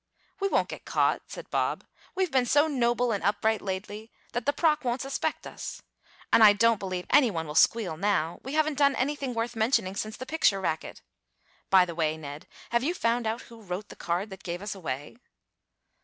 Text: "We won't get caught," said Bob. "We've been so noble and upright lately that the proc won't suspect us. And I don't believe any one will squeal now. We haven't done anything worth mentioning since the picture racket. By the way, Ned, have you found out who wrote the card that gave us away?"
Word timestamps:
"We 0.39 0.47
won't 0.47 0.67
get 0.69 0.83
caught," 0.83 1.21
said 1.29 1.51
Bob. 1.51 1.85
"We've 2.15 2.31
been 2.31 2.47
so 2.47 2.67
noble 2.67 3.11
and 3.11 3.23
upright 3.23 3.61
lately 3.61 4.11
that 4.33 4.47
the 4.47 4.51
proc 4.51 4.83
won't 4.83 5.01
suspect 5.03 5.45
us. 5.45 5.83
And 6.33 6.43
I 6.43 6.53
don't 6.53 6.79
believe 6.79 7.05
any 7.11 7.29
one 7.29 7.45
will 7.45 7.53
squeal 7.53 7.95
now. 7.97 8.39
We 8.41 8.53
haven't 8.55 8.79
done 8.79 8.95
anything 8.95 9.35
worth 9.35 9.55
mentioning 9.55 9.95
since 9.95 10.17
the 10.17 10.25
picture 10.25 10.59
racket. 10.59 11.03
By 11.69 11.85
the 11.85 11.93
way, 11.93 12.17
Ned, 12.17 12.47
have 12.71 12.83
you 12.83 12.95
found 12.95 13.27
out 13.27 13.41
who 13.41 13.61
wrote 13.61 13.89
the 13.89 13.95
card 13.95 14.31
that 14.31 14.41
gave 14.41 14.63
us 14.63 14.73
away?" 14.73 15.17